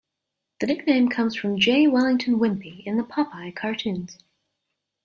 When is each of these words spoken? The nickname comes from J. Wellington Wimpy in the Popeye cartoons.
The 0.59 0.65
nickname 0.65 1.09
comes 1.09 1.35
from 1.35 1.59
J. 1.59 1.85
Wellington 1.85 2.39
Wimpy 2.39 2.83
in 2.87 2.97
the 2.97 3.03
Popeye 3.03 3.55
cartoons. 3.55 4.17